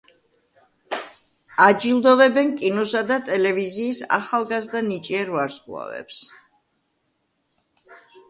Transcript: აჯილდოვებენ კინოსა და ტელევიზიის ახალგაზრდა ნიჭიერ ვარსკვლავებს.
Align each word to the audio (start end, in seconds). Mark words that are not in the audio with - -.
აჯილდოვებენ 1.65 2.47
კინოსა 2.61 3.03
და 3.11 3.17
ტელევიზიის 3.27 4.01
ახალგაზრდა 4.17 4.83
ნიჭიერ 4.87 5.31
ვარსკვლავებს. 5.35 6.23